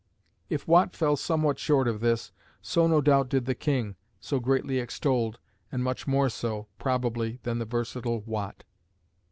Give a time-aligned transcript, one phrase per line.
[0.49, 4.79] If Watt fell somewhat short of this, so no doubt did the king so greatly
[4.79, 5.37] extolled,
[5.71, 8.63] and much more so, probably, than the versatile Watt.